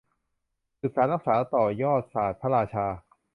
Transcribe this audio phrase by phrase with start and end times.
[0.79, 2.87] สืบสานรักษาต่อยอดศาสตร์พระราชา